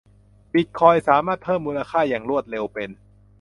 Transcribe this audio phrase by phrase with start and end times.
[0.53, 2.89] บิตคอยน์สามารถเพิ่มมูลค่าอย่างรวดเร็วเป็น